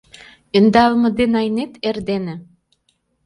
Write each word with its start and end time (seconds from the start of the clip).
Õндалме 0.59 1.09
ден 1.19 1.31
айнет 1.43 1.73
эрдене? 1.91 2.35